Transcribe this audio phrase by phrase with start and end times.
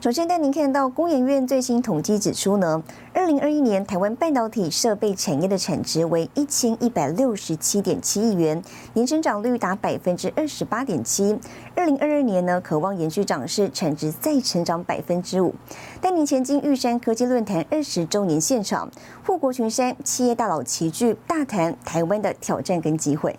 [0.00, 2.82] 首先带您看到工研院最新统计指出呢，
[3.12, 8.62] 二零二一年台湾半导体设备产业的产值为一千一百六十七点七亿元，
[8.94, 11.38] 年增长率达百分之二十八点七。
[11.76, 15.54] 二零二二年呢，渴望延续涨势，产值再成长百分之五。
[16.00, 18.90] 带您前进玉山科技论坛二十周年现场，
[19.26, 23.36] 护国群山企业大佬齐聚，大谈台湾的挑战跟机会。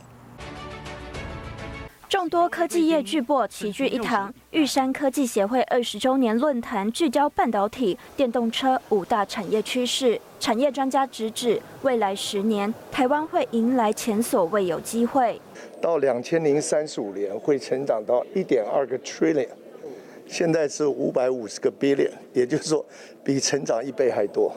[2.12, 10.20] 众多科技业巨擘齐聚一堂，玉山科技协会二十周年论坛聚焦半导体、电动车五大产业趋势。
[10.38, 15.40] 产业专家直指，未来十年台湾会迎来前所未有机会。
[15.82, 19.48] 到两千零三十五年会成长到一点二个 trillion，
[20.28, 22.86] 现在是五百五十个 billion，也就是说
[23.24, 24.52] 比成长一倍还多。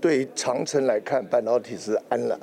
[0.00, 2.38] 对于长城来看，半导体是安然。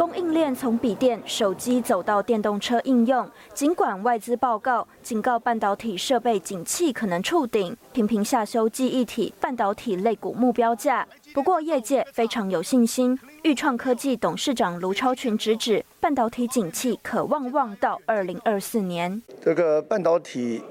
[0.00, 11.06] 供应链从笔电、手机走到电动车应用，尽管外资报告警告半导体设备景气可能触顶，频频下修记忆体、半导体类股目标价。
[11.34, 19.20] 不过业界非常有信心，裕创科技董事长卢超群直指，半导体景气可望望到二零二四年。
[19.42, 20.62] 这个半导体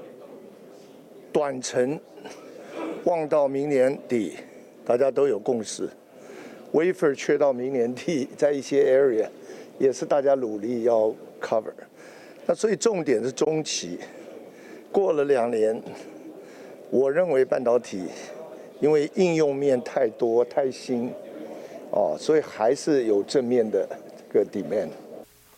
[1.32, 2.00] 短程
[3.04, 4.38] 望到明年底，
[4.84, 5.88] 大家都有共识。
[6.72, 9.28] Wafer 缺到明年底，在一些 area
[9.78, 11.72] 也是大家努力要 cover。
[12.46, 13.98] 那所以重点是中期，
[14.90, 15.80] 过了两年，
[16.90, 18.04] 我认为半导体
[18.80, 21.10] 因为应用面太多太新，
[21.90, 23.88] 哦，所以还是有正面的
[24.32, 24.88] 个 demand。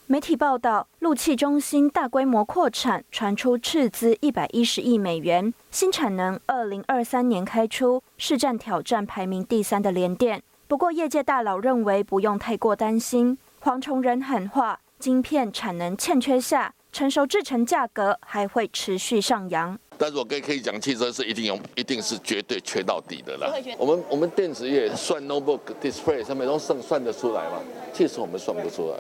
[0.07, 10.43] 媒体报道，陆气中心大规模扩产，传出斥资一百一十亿美元，新产能二零二三年开出，市占挑战排名第三的联电。
[10.73, 13.37] 不过，业界大佬认为不用太过担心。
[13.61, 19.79] 黄崇仁喊话：晶片产能欠缺下，成熟制成价格还会持续上扬。
[19.99, 23.53] 但是我可以可以讲，汽车是一定有，一定是绝对缺到底的啦。
[23.77, 27.61] 我们我们电子业算 notebook display 上面都算算得出来吗？
[27.93, 28.97] 其实我们算不出来，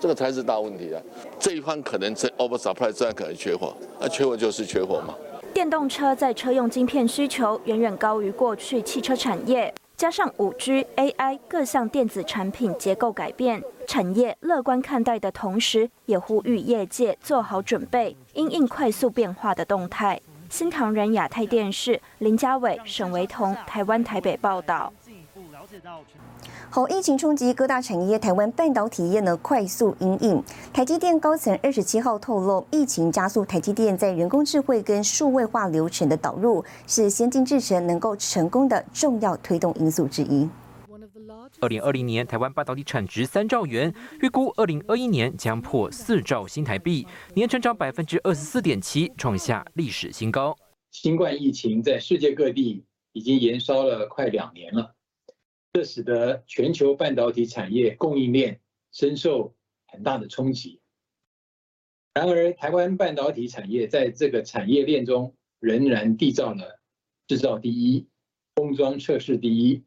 [0.00, 1.00] 这个才是大问题啊！
[1.38, 5.14] 这一方可能这 over supply，这样可能缺货，那缺货就是缺货嘛。
[5.54, 9.72] 电动车在车用晶片需求远远高于过去汽车产业。
[9.98, 20.20] 加上五 G、AI 各项电子产品结构改变，产业乐观看待的同时，也呼吁业界做好准备，因应快速变化的动态。
[20.48, 24.92] 新唐人亚太电视林家伟、沈维彤，台湾台北报道。
[26.70, 30.42] 好，疫情冲击各大产业，台湾半导体业呢快速应应。
[30.72, 40.48] 台积电高层二十七号透露，疫情加速台积电在人工智慧跟数位化流程的导入，是先进制程能够成功的重要推动因素之一。
[41.60, 50.56] 二零二零年台湾半导体产值三兆元，预估二零二一年将破四兆新台币，年成长百分之二十四点七，创下历史新高。
[50.90, 54.94] 新冠疫情在世界各地已经延烧了快两年了。
[55.78, 58.58] 这使得全球半导体产业供应链
[58.90, 59.54] 深受
[59.86, 60.80] 很大的冲击。
[62.14, 66.80] 然而，台湾半导体产业在这个产业链中仍然缔造了
[67.28, 68.04] 制造第一、
[68.56, 69.80] 封装测试第一、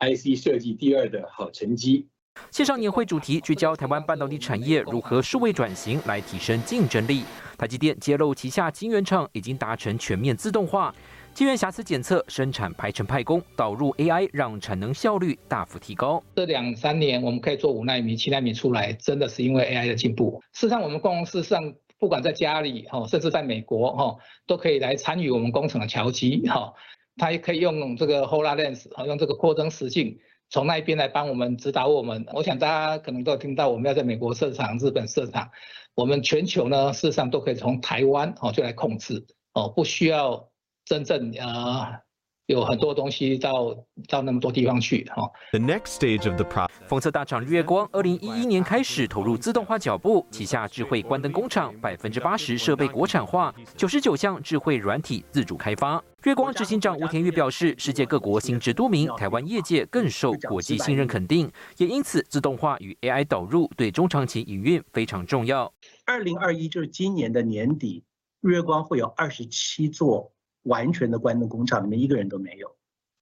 [0.00, 2.08] IC 设计第二的好成绩。
[2.50, 7.22] 线上年会主题聚焦台湾半导体产业如何数位转型来提升竞争力。
[7.56, 10.92] 台积电揭露旗下晶圆厂已经达成全面自动化。
[11.38, 16.20] 晶圆瑕疵检测、生产排程派工，导入 AI，让产能效率大幅提高。
[16.34, 20.42] 这两三年我们可以做五纳米、七纳米出来，真的是因为 AI 的进步。
[20.52, 26.74] 事实上，我们公司上不管在家里哦，甚至在美国哦，都可以来参与我们工程的桥机哈。
[27.18, 30.18] 它也可以用这个 Hololens，用这个扩增实境，
[30.50, 32.26] 从那一边来帮我们指导我们。
[32.32, 35.48] 我想大家可能都听到，我们要在美国设厂、日本设厂，
[35.94, 39.24] 我们全球呢，事实上都可以从台湾哦就来控制
[39.54, 40.48] 哦，不需要。
[40.88, 42.00] 真正啊，
[42.46, 43.74] 有很多东西到
[44.08, 45.30] 到那么多地方去哈。
[45.50, 56.02] The next stage of the pro 封测大厂日月光，二零一一年开始投入自动化脚步，旗下智慧关灯工厂百分之八十设备国产化，九十九项智慧软体自主开发。
[56.24, 65.70] 月光执行长吴田玉表示，世界各国心知肚明，台湾业界更受国际信任肯定，也因此自动化与 AI 导入对中长期营运非常重要。
[66.06, 68.02] 二零二一就是今年的年底，
[68.40, 70.32] 日月光会有二十七座。
[70.68, 72.76] 完全的关灯工厂里面一个人都没有，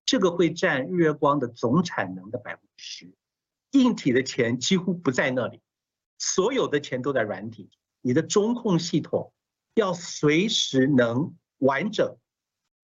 [0.05, 3.15] 这个会占日月光的总产能的百分之十，
[3.71, 5.63] 硬体的钱几乎不在那里，
[6.19, 7.71] 所有的钱都在软体，
[8.03, 9.33] 你的中控系统
[9.75, 12.17] 要随时能完整、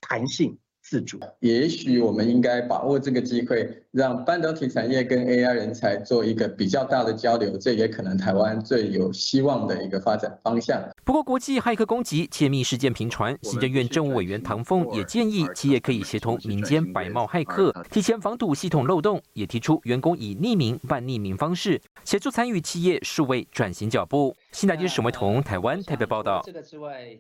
[0.01, 0.59] 弹性。
[0.83, 10.83] 自主，也许我们应该把握这个机会，让半导体产业跟 AI 人才做一个比较大的交流，这也可能台湾最有希望的一个发展方向。
[11.05, 24.35] 不过，国际骇客攻击窃密事件频传，行政院政务委员唐凤也建议企业可以协同民间白帽骇客，提前防堵系统漏洞，也提出员工以匿名、半匿名方式协助参与企业数位转型脚步。
[24.51, 26.43] 新台电视沈维彤台湾台北报道。
[26.45, 27.17] 这个之外。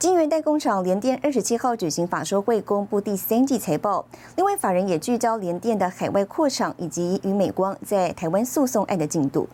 [0.00, 4.02] 金源代工厂联电二十七号举行法说会，公布第三季财报。
[4.34, 9.46] 另外，法人也聚焦联电的海外扩厂以及与美光在台湾诉讼案的进度。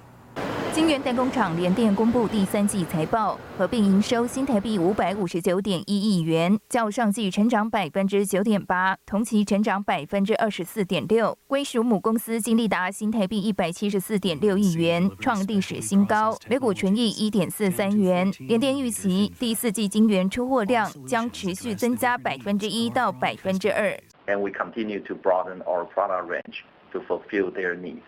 [0.76, 11.34] 晶圆代工厂联电公布第三季财报，合并营收新台币五百五十九点一亿元，较上季成长百分之九点八，同期成长百分之二十四点六。
[11.46, 18.30] 归属母公司金利达新台币一百七十四点六亿元，创历史新高，每股纯益一点四三元。
[18.40, 23.98] 联电预期第四季金源出货量将持续增加百分之一到百分之二。
[24.26, 28.02] And we continue to broaden our product range to fulfill their needs.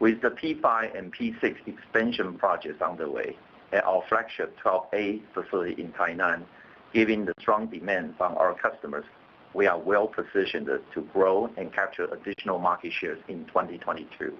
[0.00, 3.36] With the P5 and P6 expansion projects underway
[3.72, 6.44] at our flagship 12A facility in Tainan,
[6.92, 9.04] given the strong demand from our customers,
[9.54, 14.36] we are well positioned to grow and capture additional market shares in 2022.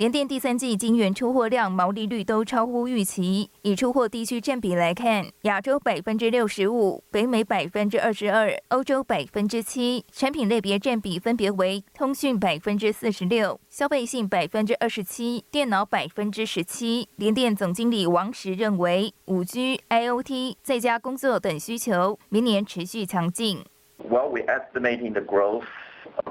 [0.00, 3.50] 联电第三季晶圆出货量、毛利率都超乎预期。
[3.60, 10.02] 以出货地区占比来看，亚洲百分之六十五，北美百分之二十二，欧洲百分之七。
[10.10, 17.06] 产品类别占比分别为：通讯百分之四十六，消费性百分之二十七，电脑百分之十七。
[17.16, 23.62] 联电总经理王石认为，五 G、IOT 在家工作等需求明年持续强劲。
[23.98, 25.64] Well, we're estimating the growth.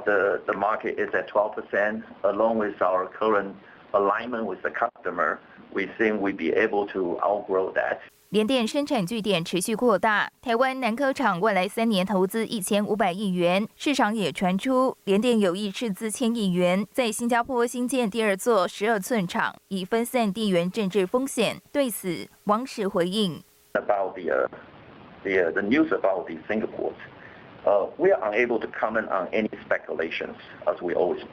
[0.05, 2.01] The the market is at 12%.
[2.23, 3.55] Along with our current
[3.93, 5.39] alignment with the customer,
[5.73, 7.99] we think we'd be able to outgrow that.
[8.29, 21.59] 联电生产据点持续扩大，台湾南科厂未来三年投资一千五百亿元，市场也传出联电有意斥资千亿元，在新加坡新建第二座十二寸厂，以分散地缘政治风险。
[21.71, 23.41] 对此，王石回应
[23.73, 24.47] ：About the
[25.23, 26.93] the the news about the Singapore.
[27.97, 30.35] We are unable to comment on any speculations,
[30.65, 31.23] as we always,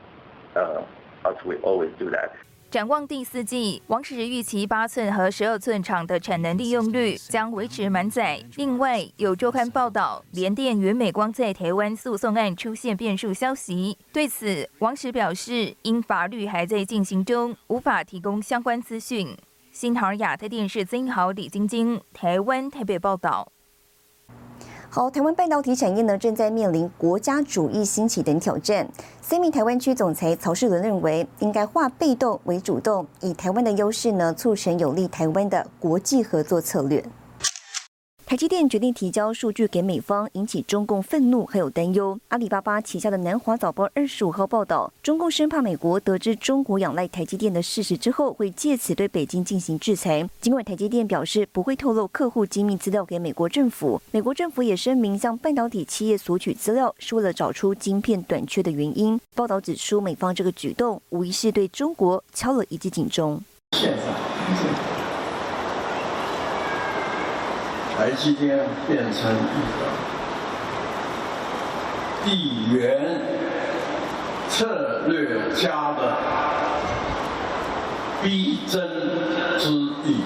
[0.55, 2.31] as we always do that.
[2.69, 8.43] 展望第四季，王石预期八寸和十二寸厂的产能利用率将维持满载。
[8.57, 13.97] 另外，有周刊报道，联电与美光在台湾诉讼案出现变数消息。
[14.13, 19.35] 对此，王石表示，因法律还在进行中，无法提供相关资讯。
[19.71, 23.53] 新唐亚太电视曾豪、李晶晶，台湾台北报道。
[24.97, 28.89] 好，台湾半导体产业呢正在面临国家主义兴起等挑战。
[29.21, 37.05] c m 台湾区总裁曹世伦认为，应该化被动为主动，以台湾的优势呢，促成有利台湾的国际合作策略。
[38.27, 42.19] 台积电决定提交数据给美方，引起中共愤怒还有担忧。
[42.27, 50.29] 阿里巴巴旗下的南华早报二十五号报道，中共生怕美国得知中国仰赖台积电的事实之后，会借此对北京进行制裁。
[50.41, 59.21] 尽管台积电表示不会透露客户机密资料给美国政府，美国政府也声明向半导体企业索取资料是为了找出晶片短缺的原因。
[59.37, 63.41] 报道指出，美方这个举动无疑是对中国敲了一记警钟。
[67.97, 69.81] 台积电变成一个
[72.27, 73.23] 地缘
[74.51, 76.17] 策略家的
[78.23, 78.87] 逼真
[79.59, 79.71] 之
[80.05, 80.17] 地。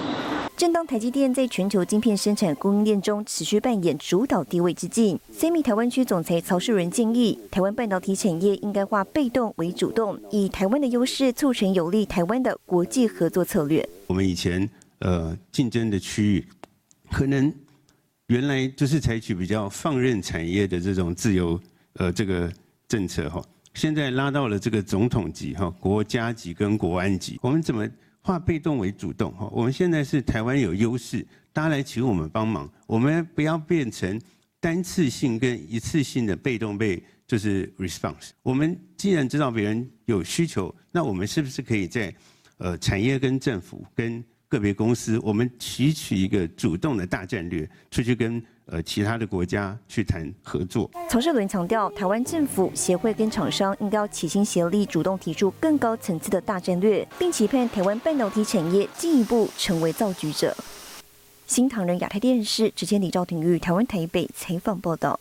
[0.56, 13.88] 正当台积电在全球晶片生产供应链中持续扮演主导地位之际，CMI 台湾区总裁曹世仁建议，台湾半导体产业应该化被动为主动，以台湾的优势促成有利台湾的国际合作策略。
[14.08, 16.44] 我们以前呃竞争的区域。
[17.11, 17.52] 可能
[18.29, 21.61] 原来就是采取比较放任产业的这种自由
[21.95, 22.52] 呃这个
[22.88, 27.88] 政策哈，现在拉到了这个总统级哈国家级跟国安级，我们怎么
[28.21, 29.49] 化被动为主动哈？
[29.52, 34.21] 我们现在是台湾有优势，大家来请我们帮忙，我们不要变成
[34.61, 38.31] 单次性跟一次性的被动被就是 response。
[38.43, 42.14] 我们既然知道别人有需求，那我们是不是可以在
[42.59, 50.90] 呃产业跟政府跟个别公司，我们提取一个主动的大战略，出去跟呃其他的国家去谈合作。
[51.09, 60.52] 曹世伦强调，台湾政府协会跟厂商应该要齐心协力，主动提出更高层次的大战略，并期盼台湾半导体产业进一步成为造局者。
[61.47, 65.21] 新唐人亚太电视直接李兆廷于台湾台北采访报道。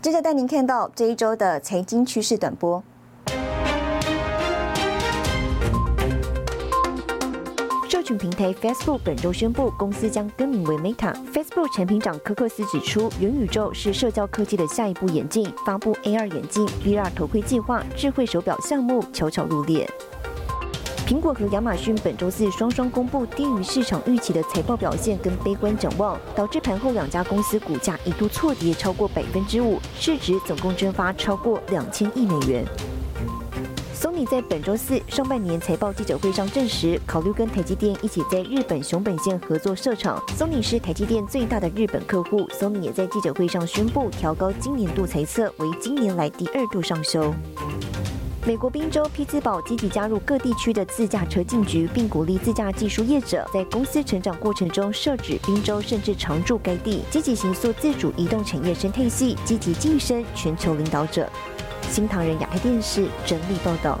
[0.00, 2.84] 接着带您看到这一周的财经趋势短波。
[8.08, 11.12] 群平台 Facebook 本周宣布，公司将更名为 Meta。
[11.30, 19.86] Facebook 产品长科克斯指出，元宇宙是社交科技的下一步演进，发布 AR 眼镜、VR 头盔计划、智慧手表项目悄悄入列。
[21.06, 32.64] 苹果和亚马逊本周四双双公布低于市场预期的财报表现跟悲观展望，导致盘后两家公司股价一度错跌超过百分之五，市值总共蒸发超过两千亿美元。
[34.00, 40.22] Sony 在本周四上半年财报记者会上证实，考虑跟台积电一起在日本熊本县合作设厂。
[40.38, 47.34] Sony 是台积电最大的日本客户，Sony 也在记者会上宣布调高今年度财测为今年来第二度上修。
[48.46, 61.28] 美国宾州匹兹堡积极加入各地区的自驾车进局，并鼓励自驾技术业者在公司成长过程中设置宾州，甚至常驻该地，积极行塑自主移动产业生态系，积极晋升全球领导者。
[61.90, 63.98] 新唐人亚太电视整理报道。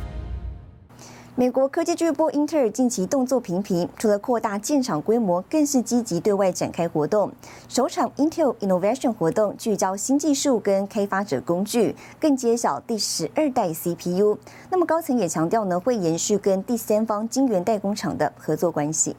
[1.34, 7.32] 美国科技巨擘英特尔近期动作频频，除了扩大建厂规模，更是积极对外展开活动。
[7.68, 14.36] 首场 Intel Innovation 活动聚焦新技术跟开发者工具，更揭晓第十二代 CPU。
[14.68, 19.14] 那么高层也强调呢，会延续跟第三方晶圆代工厂的合作关系。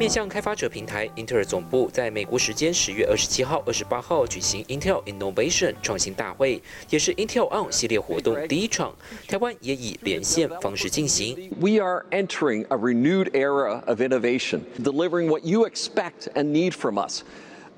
[0.00, 8.94] 面向开发者平台，英特尔总部在美国时间十月二十七号、二十八号举行 Intel Innovation 创新大会，也是 Intel On 系列活动第一场。
[9.28, 11.50] 台湾也以连线方式进行。
[11.60, 17.20] We are entering a renewed era of innovation, delivering what you expect and need from us.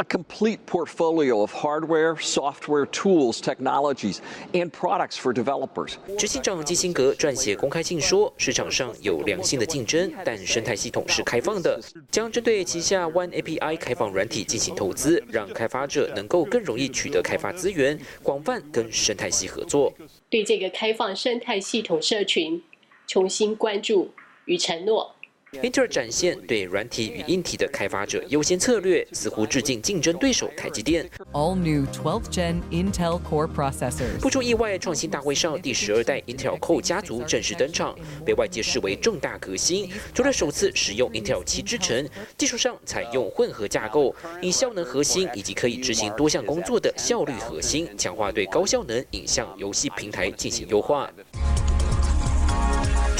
[0.02, 4.18] A complete portfolio of hardware, software, tools, technologies,
[4.52, 5.92] and products for developers.
[6.18, 11.80] 执行长基辛格撰写公开信说，市场上有良性的竞争，但生态系统是开放的，
[12.10, 19.94] 将针对旗下 One API 开放软体进行投资，让开发者能够更容易取得开发资源，广泛跟生态系合作。
[20.28, 22.60] 对这个开放生态系统社群
[23.06, 24.10] 重新关注
[24.46, 25.14] 与承诺。
[25.60, 31.06] 英特尔展现对软体与硬体的开发者优先策略，似乎致敬竞争对手台积电。
[31.32, 34.18] All new 12th Gen Intel Core processors。
[34.18, 37.94] 不出意外，创新大会上第十二代 Intel Core 家族正式登场，
[38.24, 39.90] 被外界视为重大革新。
[40.14, 51.10] 除了首次使用 Intel 七制程，技术上采用混合架构，以效能核心以及可以执行多项工作的效率核心，强化对高效能影像游戏平台进行优化。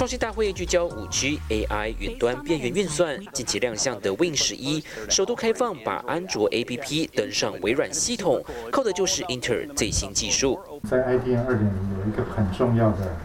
[0.03, 3.17] 创新大会聚焦五 G、AI、云端、边缘运算。
[3.33, 10.59] 近期亮相的 Win 十一首度开放，把安卓 APP 登上微软系统，靠的就是英特尔最新技术。
[10.91, 13.17] 在 IDM 二点零有一个很重要的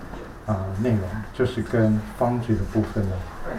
[0.45, 1.01] 啊内容，
[1.33, 3.15] 就是跟 Foundry 的部分呢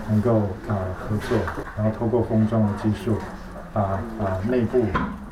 [0.08, 0.36] 能够
[0.68, 1.36] 啊合作，
[1.76, 3.18] 然后通过封装的技术，
[3.72, 4.84] 把啊内部。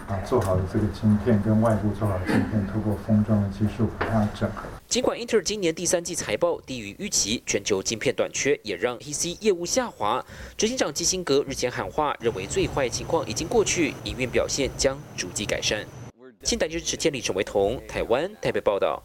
[0.08, 4.62] 啊，做好的这个晶片跟外部做好的晶片，透过封装的技术把它整合。
[4.88, 10.24] 尽管英特尔今年第三季财报低于预期，全球晶片短缺也让 PC 业务下滑。
[10.56, 15.84] 执行长基辛格日前喊话，认为最坏情况已经过去，营运表现将逐季改善。
[16.44, 19.02] 新台支持建立陈维彤，台湾台北报道。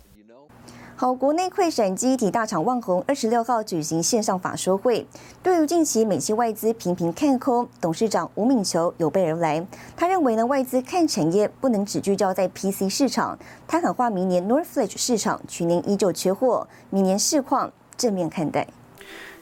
[1.02, 5.04] 好，国内快闪机体大厂万宏二十六号举行线上法说会，
[5.42, 9.66] 对于近期美系外资频频看空，董事长吴敏球有备而来。
[9.98, 13.36] 他认为呢，外资看产业不能只聚焦在 PC 市场。
[13.68, 18.68] 他喊话明年 n o r t h f l a g e 市场全年依旧缺货，明年市况正面看待。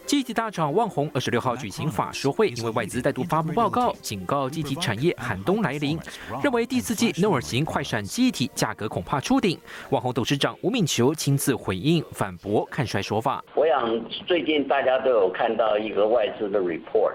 [0.09, 5.99] 记忆体大厂旺宏二十六号举行法说会，因为外资再度发布报告，警告记忆体产业寒冬来临，
[6.41, 9.55] 认为第四季 NOR 型快闪记忆体价格恐怕触顶。
[9.91, 13.43] 旺宏董事长吴敏球亲自回应反驳看衰说法。
[13.53, 17.13] 我想最近大家都有看到一个外资的 report，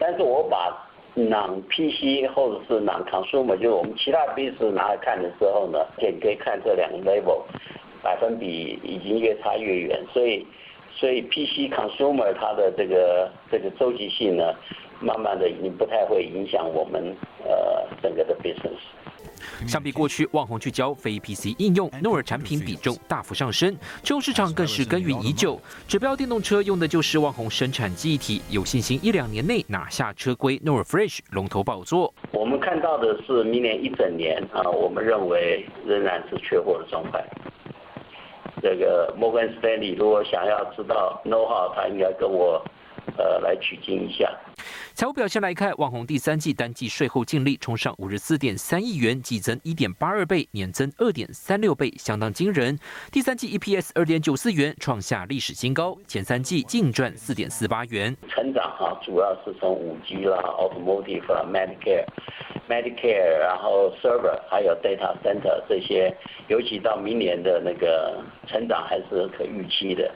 [0.00, 0.76] 但是我把
[1.14, 7.42] non PC 或者是 non consumer，就是我们其他 business 拿来看的时候呢，也可以看这两个 level
[8.02, 10.44] 百分比已经越差越远，所以。
[10.94, 14.54] 所以 PC consumer 它的这个这个周期性呢，
[15.00, 18.78] 慢慢的已经不太会影响我们呃整个的 business。
[19.66, 25.60] 相比过去，旺宏聚焦非 PC 应用，诺尔产品比重大幅上升，车用市场更是耕耘已久。
[25.86, 32.12] 指标电动车用的就是旺宏生产记忆体，有信心一两年内拿下车规诺尔 Fresh 龙头宝座。
[32.32, 37.24] 我们看到的是明年一整年啊，我们认为仍然是缺货的状态。
[38.62, 42.62] 这个摩根斯丹利如果想要知道 know how，他应该跟我
[43.16, 44.30] 呃来取经一下。
[44.94, 52.78] 财务表现来看，网红第三季单季税后净利冲上五十四点三亿元，季增一点八二倍，年增二点三六倍，相当惊人。
[53.10, 55.96] 第三季 EPS 二点九四元，创下历史新高。
[56.06, 58.14] 前三季净赚四点四八元。
[58.28, 62.04] 成长哈，主要是从五 G 啦、Automotive 啦、Medicare。
[62.68, 66.16] Medicare，然后 Server，还有 Data Center 这些，
[66.48, 70.10] 尤其到明年的那个成长还是可预期的。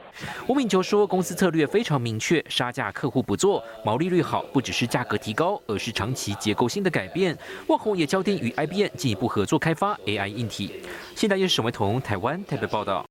[0.49, 7.35] 吴敏球说，公司策略非常明确，杀价客户不做，毛利率好，不只是价格提高，而是长期结构性的改变。
[7.69, 10.83] 旺宏也交定与 IBM 进一步合作开发 AI 硬体。
[11.15, 13.03] 现代也是沈维彤台湾台北报道。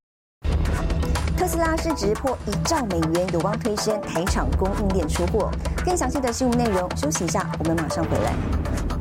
[1.35, 5.49] 特斯拉市值破一兆美元，有望推升台厂供应链出货。
[5.83, 8.94] 更详细的新闻内容，休息一下，我们马上回来。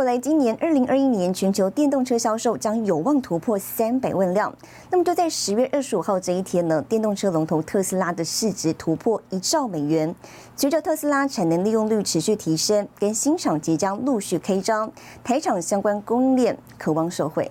[0.00, 4.50] 回来，今年二零二一年全球电动车销售将有望突破三百万辆。
[4.90, 10.14] 那么就在十月二十五号这一天呢，电动车龙头特斯拉的市值突破一兆美元。
[10.56, 14.90] 随着特斯拉产能利用率持续提升，跟新厂即将陆续开张，
[15.22, 17.50] 台厂相关供应链渴望受惠。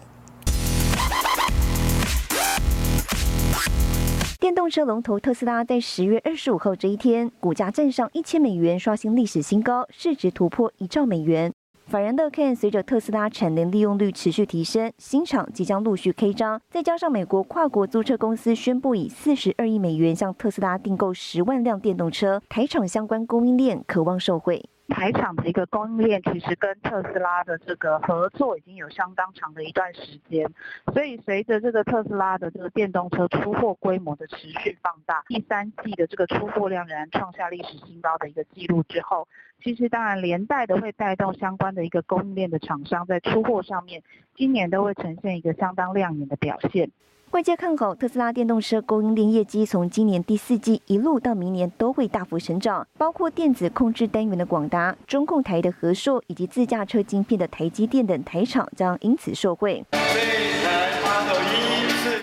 [4.40, 11.54] 电动车龙头特斯拉在十月二十五号这一天，股价站上一千美元，刷新历史新高，市值突破一兆美元。
[11.90, 24.70] 法人乐看，随着特斯拉产能利用率持续提升，新厂即将陆续开张，再加上美国跨国租车公司宣布以四十二亿美元向特斯拉订购十万辆电动车，台厂相关供应链渴望受惠。
[24.90, 30.50] 台厂的一个供应链其实跟特斯拉的这个合作已经有相当长的一段时间，
[30.94, 39.28] 所以随着这个特斯拉的这个电动车出货规模的持续放大，第三季的这个出货量仍然创下历史新高的一个记录之后，
[39.64, 44.04] 其实当然连带的会带动相关的一个供应链的厂商在出货上面，
[44.36, 46.92] 今年都会呈现一个相当亮眼的表现。
[47.32, 59.86] 外界看好特斯拉电动车供应链业绩，从今年第四季一路到明年都会大幅成长，包括电子控制单元的广达、中控台的和硕，以及自驾车晶片的台积电等台厂将因此受惠。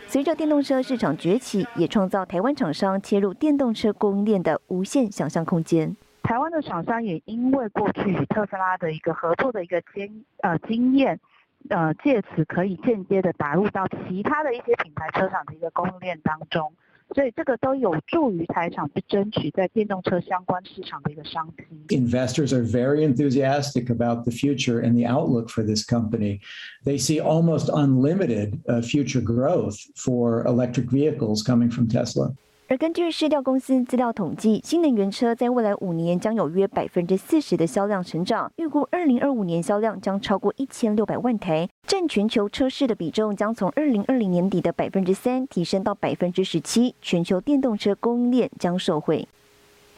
[0.08, 5.96] 随着电动车市场崛起，也创造台湾厂商切入电动车供应链的无限想象空间。
[6.24, 11.20] 台湾的厂商也因为过去与特斯拉的一个合作的一个经呃经验。
[11.69, 16.73] 呃，借此可以间接的打入到其他的一些品牌车厂的一个供应链当中，
[17.13, 21.95] 所以这个都有助于台厂去争取在电动车相关市场的一个商机。
[21.95, 26.39] Investors are very enthusiastic about the future and the outlook for this company.
[26.83, 32.33] They see almost unlimited future growth for electric vehicles coming from Tesla.
[32.68, 49.28] 而根据市调公司资料统计，新能源车在未来五年将有约百分之四十的销量成长，预估二零二五年销量将超过一千六百万台，占全球车市的比重将从二零二零年底的百分之三提升到百分之十七，全球电动车供应链将受惠。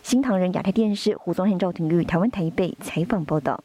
[0.02, 3.58] 新唐人亚太电视胡宗汉、赵廷玉台湾台北采访报道。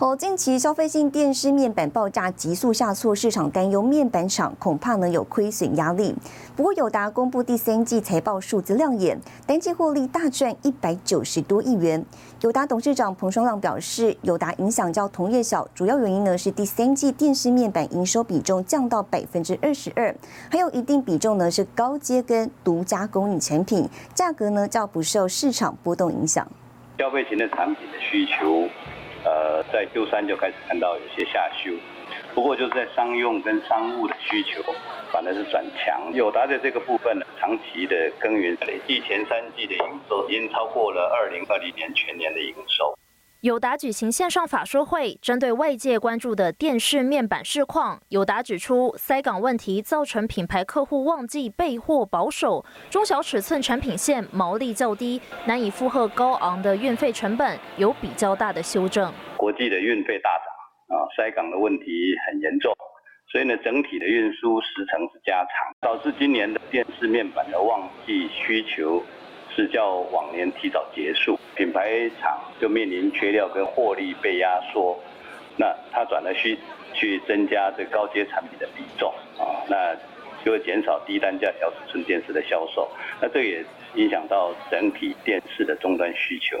[0.00, 6.14] 好，近期消费性电视面板报价急速下挫，市场担忧面板厂恐怕能有亏损压力。
[6.56, 12.02] 不过友达公布第三季财报数字亮眼，单季获利大赚一百九十多亿元。
[12.40, 20.16] 友达董事长彭双浪表示，友达影响较同业小，主要原因呢是第三季电视面板营收比重降到百分之二十二，
[20.50, 26.48] 还有一定比重呢是高阶跟独家供应产品，价格呢较不受市场波动影响。
[26.96, 28.66] 消费型的产品的需求。
[29.24, 31.72] 呃，在 Q 三就开始看到有些下修，
[32.34, 34.62] 不过就是在商用跟商务的需求
[35.12, 36.12] 反而是转强。
[36.14, 42.96] 友达的这个部分呢，长期的耕耘，累计前三季的营收已经超过了二零二零年全年的营收。
[43.40, 59.10] 友达举行线上法说会，针对外界关注的电视面板市况，友达指出，塞港问题造成品牌客户旺季备货保守，中小尺寸产品线毛利较低，难以负荷高昂的运费成本，有比较大的修正。
[59.38, 61.86] 国际的运费大涨啊，塞港的问题
[62.26, 62.74] 很严重，
[63.32, 65.50] 所以呢，整体的运输时程是加长，
[65.80, 69.02] 导致今年的电视面板的旺季需求。
[69.60, 74.98] 是较往年提早结束，品牌厂就面临缺料跟获利被压缩，
[75.58, 76.58] 那他转了需
[76.94, 79.94] 去增加这高阶产品的比重啊，那
[80.42, 82.88] 就会减少低单价小尺寸电视的销售，
[83.20, 83.62] 那这也
[83.96, 86.56] 影响到整体电视的终端需求。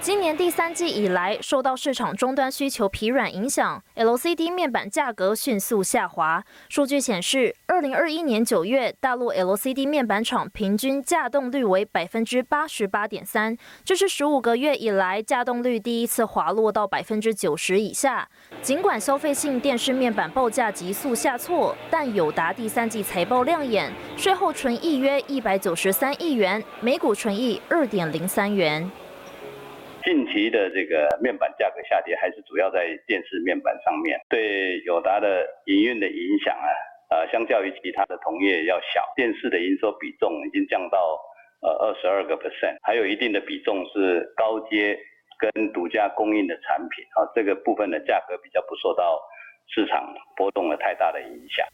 [0.00, 6.42] 今年第三季以来，受到市场终端需求疲软影响，LCD 面板价格迅速下滑。
[6.68, 18.28] 数据显示，二零二一年九月，大陆 LCD 面板厂平均价动率为百分之八十八点三，这是十五个月以来价动率第一次滑落到百分之九十以下。
[18.62, 28.88] 尽管消费性电视面板报价急速下挫，但友达第三季财报亮眼，税后纯益约一百九十三亿元，每股纯益二点零三元。
[30.08, 36.64] 近期的这个面板价格下跌，还是主要在电视面板上面，对友达的营运的影响啊，
[37.10, 39.04] 呃，相较于其他的同业要小。
[39.16, 41.20] 电视的营收比重已经降到
[41.60, 44.98] 呃二十二个 percent，还有一定的比重是高阶
[45.38, 49.20] 跟独家供应的产品啊，这个部分的价格比较不受到
[49.66, 51.66] 市场波动的太大的影响。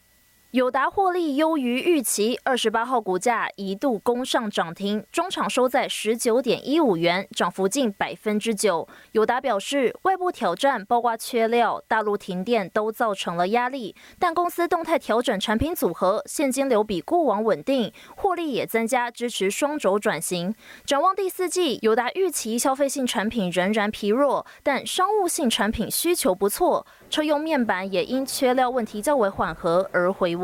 [0.55, 8.87] 友达获利优于预期，二十八号股价一度攻上涨停，中场收在十九点一五元，涨幅近百分之九。
[9.11, 20.55] 友达表示，外部挑战包括缺料、大陆停电都造成了压力，但公司动态调整产品组合，现金流比过往稳定，获利也增加，支持双轴转型。
[20.87, 26.87] 展望第四季，友达预期消费性产品仍然疲弱，但商务性产品需求不错。
[27.11, 30.37] 车用面板也因缺料问题较为缓和而回。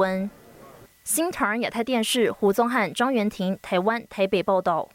[1.04, 4.88] 新唐亚太电视胡宗汉、张元婷，台湾台北报道。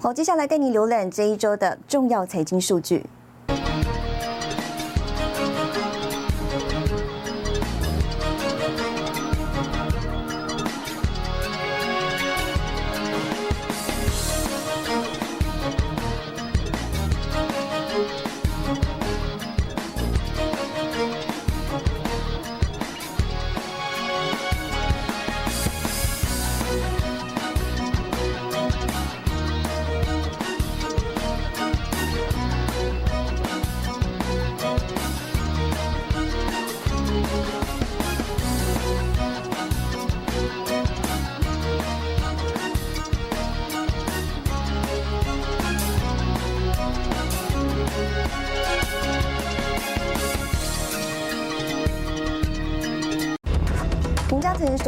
[0.00, 3.04] 好，接下来带你浏览这一周的重要财经数据。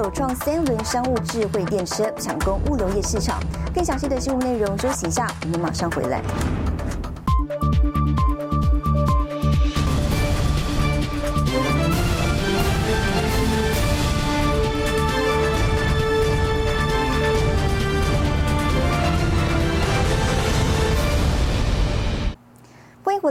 [0.03, 3.39] 首创三轮商务智慧电车，抢攻物流业市场。
[3.75, 6.23] 更详细的新闻内容，休息一下，我们马上回来。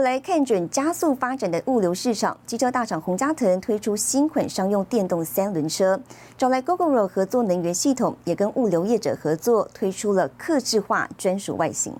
[0.00, 2.36] 来，看准加速发展的物流市场。
[2.46, 6.00] 机车大厂洪家腾推出新款商用电动三轮车，
[6.36, 11.94] 找来 GoGoRo 合作能源系统，也跟物流业者合作，推出了客制化专属外形。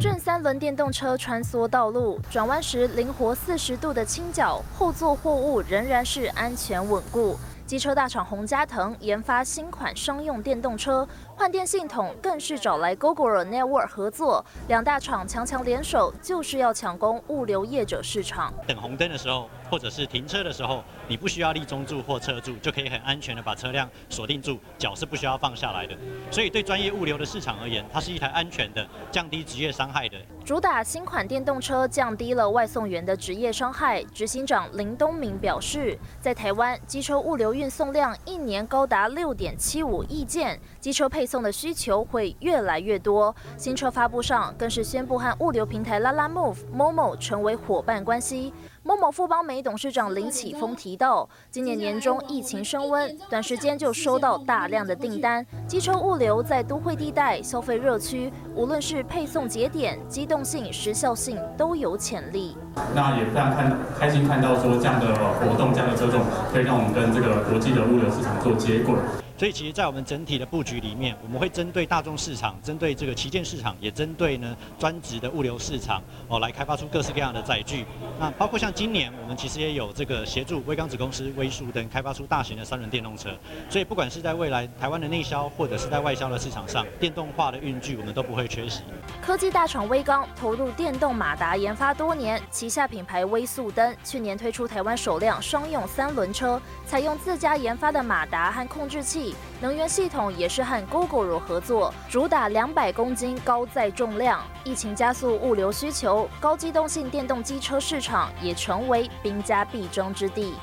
[0.00, 7.36] 正三轮电动车穿梭道路，转弯时灵活四十度的倾角，后座货物仍然是安全稳固。
[7.66, 18.54] 机车大厂洪家腾研发新款商用电动车，换电系统更是找来 GoGoRo Network 合作，两大厂强强联手，就是要抢攻物流业者市场。
[18.68, 25.96] 等红灯的时候，或者是停车的时候，你不需要立中柱或车柱，就可以很安全的把车辆锁定住，脚是不需要放下来的。
[26.30, 30.16] 所以对专业物流的市场而言，它是一台安全的、降低职业伤害的。
[30.44, 34.04] 主打新款电动车降低了外送员的职业伤害。
[34.14, 43.34] 执行长林东明表示，在台湾机车物流运送量一年高达六点七五亿件，机车配配送的需求会越来越多。
[43.56, 48.52] 新车发布上更是宣布和物流平台拉拉 Move、Momo 成为伙伴关系。
[48.82, 55.46] 某某富邦美董事长林启峰提到，今年年中疫情升温，短时间就收到大量的订单。
[55.66, 62.54] 机车物流在都会地带、消费热区，无论是配送节点、机动性、时效性都有潜力。
[62.94, 65.06] 那也非常看开心看到说这样的
[65.40, 66.20] 活动、这样的车种，
[66.52, 68.94] 可以让我们跟这个国际的物流市场做接轨。
[69.36, 77.84] 所以其实，在我们整体的布局里面，我们会针对大众市场、针对这个旗舰市场，也针对呢专职的物流市场哦，来开发出各式各样的载具。
[78.18, 83.30] 那包括像今年，我们其实也有这个协助微钢子公司微速灯开发出大型的三轮电动车。
[83.68, 88.82] 所以不管是在未来台湾的内销，或者是在外销的市场上，电动化的运具我们都不会缺席。
[89.20, 99.23] 科技大厂微钢投入电动马达研发多年，旗下品牌微速灯去年推出台湾首辆商用三轮车，采用自家研发的马达和控制器。
[99.60, 104.40] 能源系统也是和 GoGoRo 合作，主打两百公斤高载重量。
[104.64, 110.54] 疫情加速物流需求，高机动性电动机车市场也成为兵家必争之地。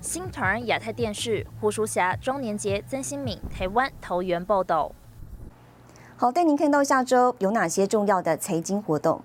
[0.00, 4.90] 新团亚太电视胡淑霞、庄年杰、曾新敏，台湾桃园报道。
[6.16, 9.22] 好，带您看到下周有哪些重要的财经活动。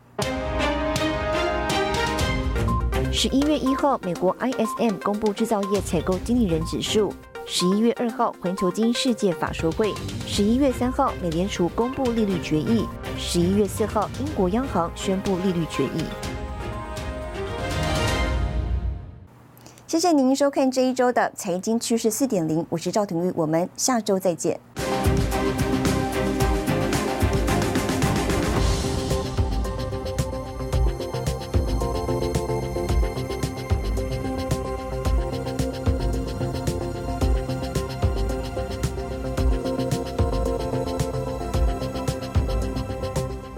[3.12, 7.12] 十一月一号，美国 ISM 公布制造业采购经理人指数。
[7.50, 9.94] 十一月二号，环球金世界法说会；
[10.28, 12.86] 十一月三号，美联储公布利率决议；
[13.18, 16.04] 十一月四号，英国央行宣布利率决议。
[19.88, 24.60] 谢谢您收看这一周的财经趋势四点零，我是赵廷玉，我们下周再见。